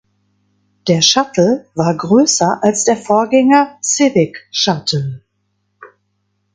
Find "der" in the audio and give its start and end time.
0.87-1.03, 2.85-2.97